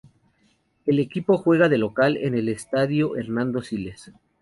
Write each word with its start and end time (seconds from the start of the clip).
El 0.87 0.97
equipo 0.97 1.37
juega 1.37 1.69
de 1.69 1.77
local 1.77 2.17
en 2.17 2.33
el 2.33 2.49
Estadio 2.49 3.15
Hernando 3.17 3.61
Siles. 3.61 4.11